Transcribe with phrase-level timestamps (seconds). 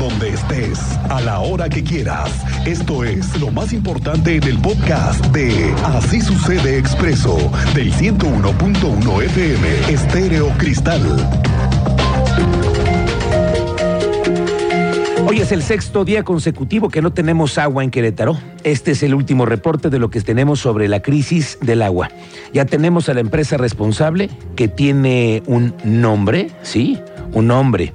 [0.00, 0.80] donde estés,
[1.10, 2.30] a la hora que quieras.
[2.66, 7.36] Esto es lo más importante en el podcast de Así sucede expreso
[7.74, 11.02] del 101.1 FM Estéreo Cristal.
[15.28, 18.38] Hoy es el sexto día consecutivo que no tenemos agua en Querétaro.
[18.64, 22.10] Este es el último reporte de lo que tenemos sobre la crisis del agua.
[22.54, 26.98] Ya tenemos a la empresa responsable que tiene un nombre, ¿sí?
[27.34, 27.92] Un nombre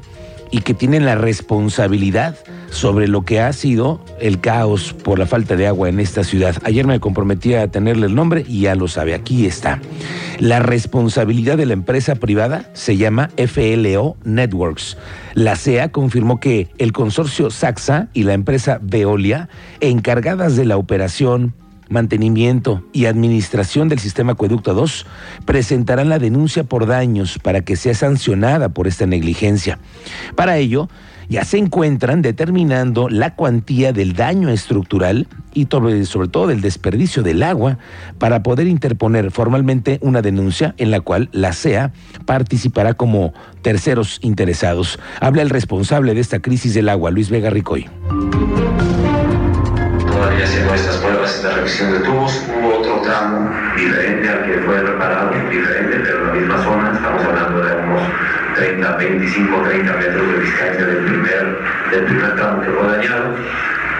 [0.51, 2.35] y que tienen la responsabilidad
[2.69, 6.55] sobre lo que ha sido el caos por la falta de agua en esta ciudad.
[6.63, 9.79] Ayer me comprometí a tenerle el nombre y ya lo sabe, aquí está.
[10.39, 14.97] La responsabilidad de la empresa privada se llama FLO Networks.
[15.33, 19.49] La CEA confirmó que el consorcio Saxa y la empresa Veolia,
[19.79, 21.53] encargadas de la operación,
[21.89, 25.05] mantenimiento y administración del sistema Acueducto 2
[25.45, 29.79] presentarán la denuncia por daños para que sea sancionada por esta negligencia.
[30.35, 30.89] Para ello,
[31.29, 35.67] ya se encuentran determinando la cuantía del daño estructural y
[36.05, 37.79] sobre todo del desperdicio del agua
[38.19, 41.93] para poder interponer formalmente una denuncia en la cual la CEA
[42.25, 44.99] participará como terceros interesados.
[45.19, 47.89] Habla el responsable de esta crisis del agua, Luis Vega Ricoy
[50.15, 50.47] todavía
[51.25, 52.43] de revisión de tubos.
[52.47, 56.91] Hubo otro tramo diferente al que fue reparado, diferente, pero en la misma zona.
[56.93, 58.01] Estamos hablando de unos
[58.55, 61.57] 30, 25, 30 metros de distancia del primer,
[61.89, 63.35] del primer tramo que fue dañado.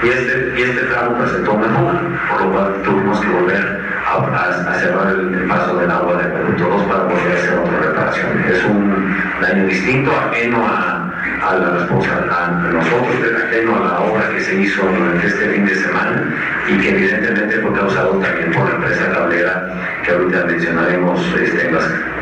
[0.03, 5.15] Y este, y este tramo presentó fuga, por lo cual tuvimos que volver a, cerrar
[5.15, 8.45] el, paso del agua de producto 2 para poder hacer otra reparación.
[8.47, 11.04] Es un daño distinto, ajeno a
[11.41, 15.65] a la responsabilidad, a nosotros, ajeno a la obra que se hizo durante este fin
[15.65, 16.33] de semana
[16.67, 21.77] y que evidentemente fue causado también por la empresa cablera, que ahorita mencionaremos este, en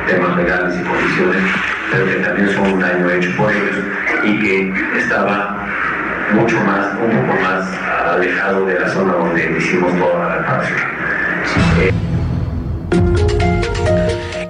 [0.07, 1.43] temas legales y condiciones,
[1.91, 3.77] pero que también son un daño hecho por ellos
[4.23, 5.67] y que estaba
[6.33, 7.65] mucho más, un poco más
[8.13, 12.02] alejado de la zona donde hicimos toda la reparación.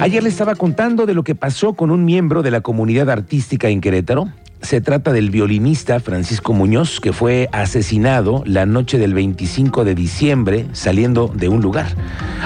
[0.00, 3.68] Ayer le estaba contando de lo que pasó con un miembro de la comunidad artística
[3.68, 4.28] en Querétaro.
[4.64, 10.64] Se trata del violinista Francisco Muñoz, que fue asesinado la noche del 25 de diciembre
[10.72, 11.88] saliendo de un lugar.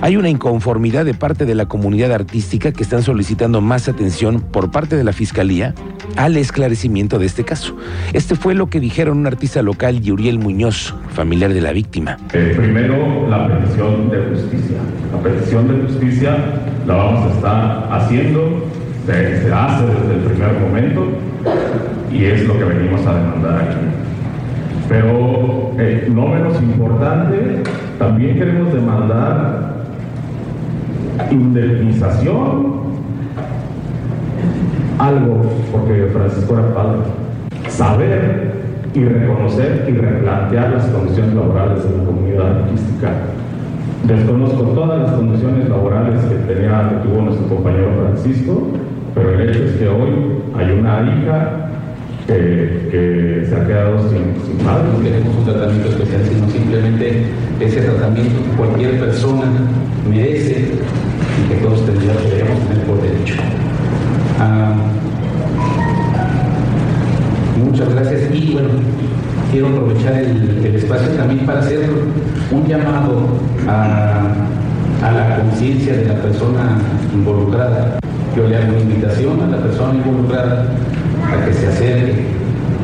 [0.01, 4.73] Hay una inconformidad de parte de la comunidad artística que están solicitando más atención por
[4.73, 5.77] parte de la Fiscalía
[6.17, 7.77] al esclarecimiento de este caso.
[8.13, 12.17] Este fue lo que dijeron un artista local, Yuriel Muñoz, familiar de la víctima.
[12.33, 14.79] Eh, primero, la petición de justicia.
[15.13, 16.37] La petición de justicia
[16.85, 18.67] la vamos a estar haciendo,
[19.07, 20.58] se, hace desde el primer
[22.19, 23.77] y es lo que venimos a demandar aquí.
[24.89, 27.63] Pero eh, no menos importante,
[27.99, 29.75] también queremos demandar
[31.31, 32.79] indemnización,
[34.99, 36.99] algo, porque Francisco era padre,
[37.69, 38.53] saber
[38.95, 43.11] y reconocer y replantear las condiciones laborales de la comunidad artística.
[44.05, 48.69] Desconozco todas las condiciones laborales que, tenía, que tuvo nuestro compañero Francisco,
[49.15, 50.11] pero el hecho es que hoy
[50.57, 51.58] hay una hija
[52.29, 54.89] que, se ha quedado sin, sin padre.
[54.93, 57.25] No queremos un tratamiento especial, sino simplemente
[57.61, 59.47] ese tratamiento que cualquier persona
[60.09, 60.69] merece
[61.39, 63.35] y que todos deberíamos tener por derecho.
[64.41, 64.75] Ah,
[67.65, 68.69] muchas gracias y bueno,
[69.51, 71.89] quiero aprovechar el, el, espacio también para hacer
[72.53, 73.27] un llamado
[73.67, 74.21] a,
[75.03, 76.79] a la conciencia de la persona
[77.13, 77.99] involucrada.
[78.37, 80.67] Yo le hago una invitación a la persona involucrada
[81.31, 82.25] a que se acerque.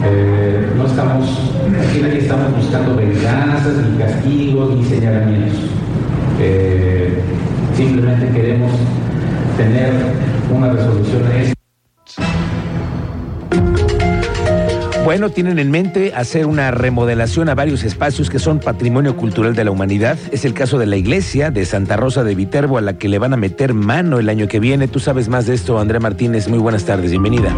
[0.06, 5.58] Eh, no estamos, aquí nadie estamos buscando venganzas, ni castigos, ni señalamientos.
[6.40, 7.20] Eh,
[7.74, 8.72] simplemente queremos
[9.56, 9.92] tener
[10.54, 11.54] una resolución a esto.
[15.04, 19.62] Bueno, tienen en mente hacer una remodelación a varios espacios que son patrimonio cultural de
[19.62, 20.18] la humanidad.
[20.32, 23.18] Es el caso de la iglesia de Santa Rosa de Viterbo, a la que le
[23.18, 24.88] van a meter mano el año que viene.
[24.88, 26.48] Tú sabes más de esto, Andrea Martínez.
[26.48, 27.54] Muy buenas tardes, bienvenida.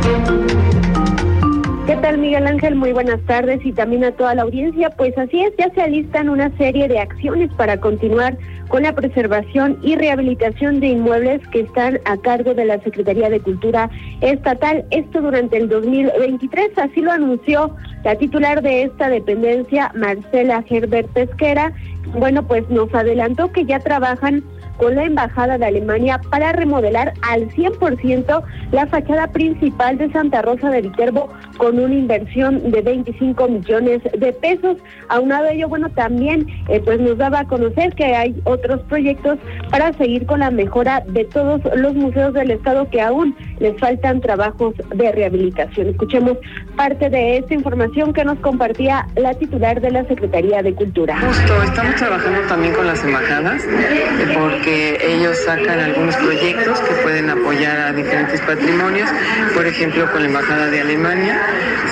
[2.16, 2.74] ¿Qué tal Miguel Ángel?
[2.76, 4.88] Muy buenas tardes y también a toda la audiencia.
[4.88, 9.78] Pues así es, ya se alistan una serie de acciones para continuar con la preservación
[9.82, 13.90] y rehabilitación de inmuebles que están a cargo de la Secretaría de Cultura
[14.22, 14.86] Estatal.
[14.92, 21.74] Esto durante el 2023, así lo anunció la titular de esta dependencia, Marcela Herbert Pesquera,
[22.14, 24.42] bueno, pues nos adelantó que ya trabajan
[24.76, 28.42] con la Embajada de Alemania para remodelar al 100%
[28.72, 34.32] la fachada principal de Santa Rosa de Viterbo con una inversión de 25 millones de
[34.32, 34.76] pesos.
[35.08, 39.38] Aunado a ello, bueno, también eh, pues nos daba a conocer que hay otros proyectos
[39.70, 44.20] para seguir con la mejora de todos los museos del Estado que aún les faltan
[44.20, 45.88] trabajos de rehabilitación.
[45.88, 46.38] Escuchemos
[46.76, 51.18] parte de esta información que nos compartía la titular de la Secretaría de Cultura.
[51.20, 54.34] Justo, estamos trabajando también con las embajadas eh,
[54.66, 59.08] porque ellos sacan algunos proyectos que pueden apoyar a diferentes patrimonios.
[59.54, 61.40] Por ejemplo, con la Embajada de Alemania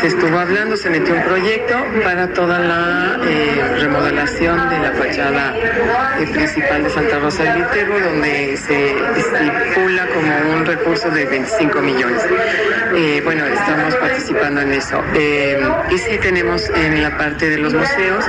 [0.00, 5.54] se estuvo hablando, se metió un proyecto para toda la eh, remodelación de la fachada
[6.18, 11.80] eh, principal de Santa Rosa del Viterbo, donde se estipula como un recurso de 25
[11.80, 12.26] millones.
[12.96, 15.00] Eh, bueno, estamos participando en eso.
[15.90, 18.24] Y sí tenemos en la parte de los museos,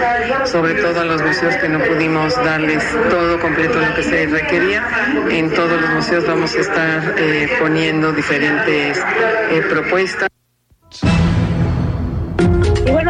[0.45, 4.83] sobre todo a los museos que no pudimos darles todo completo lo que se requería,
[5.29, 10.34] en todos los museos vamos a estar eh, poniendo diferentes eh, propuestas.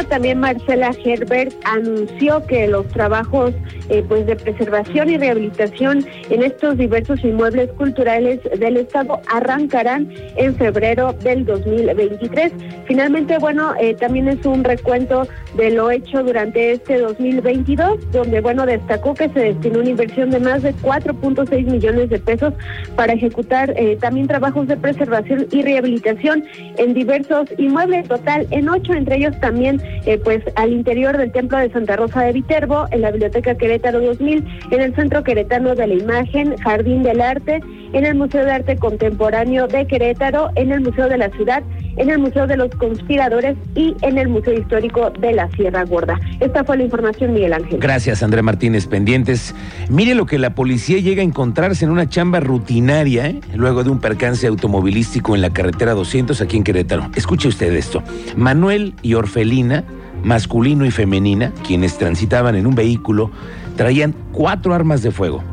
[0.10, 3.54] También Marcela Herbert anunció que los trabajos
[3.90, 10.56] eh, pues de preservación y rehabilitación en estos diversos inmuebles culturales del Estado arrancarán en
[10.56, 12.52] febrero del 2023.
[12.88, 18.66] Finalmente, bueno, eh, también es un recuento de lo hecho durante este 2022, donde, bueno,
[18.66, 22.54] destacó que se destinó una inversión de más de 4.6 millones de pesos
[22.96, 26.44] para ejecutar eh, también trabajos de preservación y rehabilitación
[26.78, 31.57] en diversos inmuebles, total en ocho, entre ellos también eh, pues al interior del Templo
[31.57, 35.88] de Santa Rosa de Viterbo, en la Biblioteca Querétaro 2000, en el Centro Queretano de
[35.88, 37.62] la Imagen, Jardín del Arte,
[37.94, 41.63] en el Museo de Arte Contemporáneo de Querétaro, en el Museo de la Ciudad,
[41.97, 46.19] en el Museo de los Conspiradores y en el Museo Histórico de la Sierra Gorda.
[46.39, 47.80] Esta fue la información, Miguel Ángel.
[47.80, 48.88] Gracias, André Martínez.
[48.88, 49.56] Pendientes.
[49.89, 53.39] Mire lo que la policía llega a encontrarse en una chamba rutinaria, ¿eh?
[53.56, 57.09] luego de un percance automovilístico en la carretera 200 aquí en Querétaro.
[57.15, 58.03] Escuche usted esto.
[58.36, 59.83] Manuel y Orfelina,
[60.24, 63.31] masculino y femenina, quienes transitaban en un vehículo,
[63.75, 65.44] traían cuatro armas de fuego,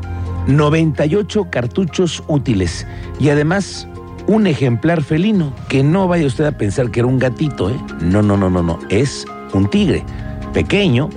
[0.47, 2.87] 98 cartuchos útiles
[3.19, 3.87] y además
[4.27, 7.79] un ejemplar felino, que no vaya usted a pensar que era un gatito, ¿eh?
[8.01, 10.03] No, no, no, no, no, es un tigre,
[10.53, 11.09] pequeño,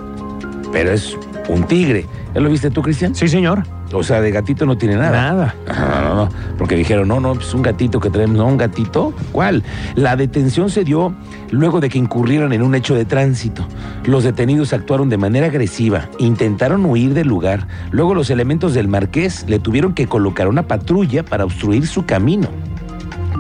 [0.73, 1.17] pero es
[1.49, 2.07] un tigre.
[2.35, 3.15] ¿Ya lo viste tú, Cristian?
[3.15, 3.63] Sí, señor.
[3.93, 5.33] O sea, de gatito no tiene nada.
[5.33, 5.55] Nada.
[5.69, 9.15] No, no, no, porque dijeron, no, no, es un gatito que traemos, no, un gatito.
[9.33, 9.63] ¿Cuál?
[9.95, 11.15] La detención se dio
[11.51, 13.67] luego de que incurrieron en un hecho de tránsito.
[14.05, 17.69] Los detenidos actuaron de manera agresiva, intentaron huir del lugar.
[17.91, 22.49] Luego los elementos del marqués le tuvieron que colocar una patrulla para obstruir su camino.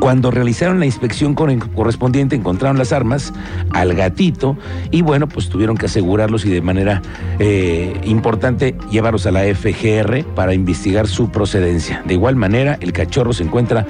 [0.07, 3.33] Cuando realizaron la inspección correspondiente encontraron las armas
[3.73, 4.57] al gatito
[4.93, 7.03] y bueno, pues tuvieron que asegurarlos y de manera
[7.41, 12.05] eh, importante llevarlos a la FGR para investigar su procedencia.
[12.07, 13.85] De igual manera, el cachorro se encuentra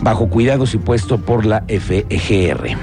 [0.00, 2.76] bajo cuidados y puesto por la FGR.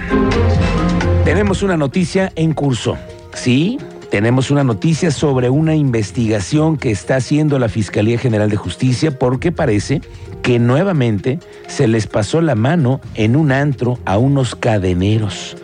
[1.24, 2.98] Tenemos una noticia en curso.
[3.36, 3.78] Sí,
[4.16, 9.52] tenemos una noticia sobre una investigación que está haciendo la Fiscalía General de Justicia porque
[9.52, 10.00] parece
[10.42, 15.58] que nuevamente se les pasó la mano en un antro a unos cadeneros.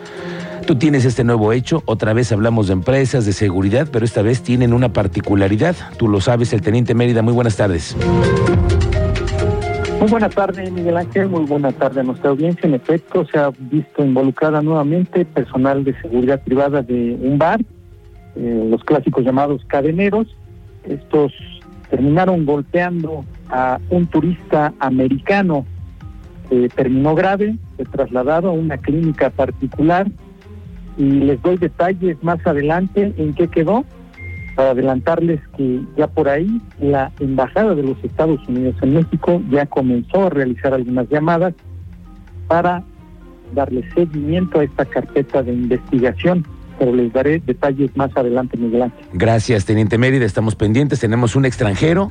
[0.66, 4.42] Tú tienes este nuevo hecho, otra vez hablamos de empresas, de seguridad, pero esta vez
[4.42, 5.74] tienen una particularidad.
[5.96, 7.96] Tú lo sabes, el Teniente Mérida, muy buenas tardes.
[9.98, 11.30] Muy buena tarde, Miguel Ángel.
[11.30, 12.68] Muy buena tarde a nuestra audiencia.
[12.68, 17.58] En efecto, se ha visto involucrada nuevamente personal de seguridad privada de un bar,
[18.36, 20.26] eh, los clásicos llamados cadeneros.
[20.84, 21.32] Estos
[21.90, 25.66] terminaron golpeando a un turista americano.
[26.50, 30.06] Eh, terminó grave, fue trasladado a una clínica particular
[30.98, 33.84] y les doy detalles más adelante en qué quedó
[34.54, 39.66] para adelantarles que ya por ahí la Embajada de los Estados Unidos en México ya
[39.66, 41.54] comenzó a realizar algunas llamadas
[42.48, 42.82] para
[43.54, 46.44] darle seguimiento a esta carpeta de investigación,
[46.90, 49.06] les daré detalles más adelante, Miguel Ángel.
[49.12, 50.98] Gracias, Teniente Mérida, estamos pendientes.
[51.00, 52.10] Tenemos un extranjero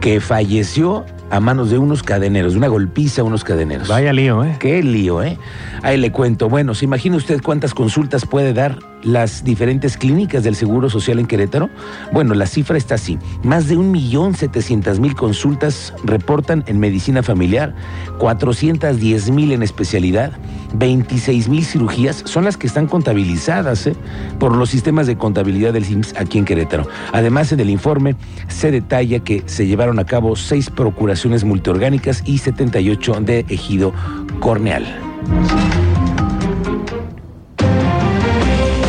[0.00, 3.88] que falleció a manos de unos cadeneros, de una golpiza a unos cadeneros.
[3.88, 4.54] Vaya lío, ¿eh?
[4.60, 5.36] Qué lío, ¿eh?
[5.82, 6.48] Ahí le cuento.
[6.48, 11.26] Bueno, ¿se imagina usted cuántas consultas puede dar las diferentes clínicas del Seguro Social en
[11.26, 11.70] Querétaro?
[12.12, 13.18] Bueno, la cifra está así.
[13.42, 17.74] Más de un millón setecientas mil consultas reportan en medicina familiar,
[18.18, 20.34] 410 mil en especialidad,
[20.76, 23.96] 26 mil cirugías son las que están contabilizadas ¿eh?
[24.38, 26.86] por los sistemas de contabilidad del IMSS aquí en Querétaro.
[27.12, 28.14] Además, en el informe
[28.46, 33.92] se detalla que se llevaron a cabo seis procuraciones multiorgánicas y 78 de ejido
[34.40, 34.84] corneal.